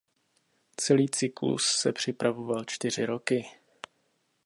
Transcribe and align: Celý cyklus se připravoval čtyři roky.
Celý 0.79 1.09
cyklus 1.09 1.65
se 1.67 1.93
připravoval 1.93 2.63
čtyři 2.65 3.05
roky. 3.05 3.45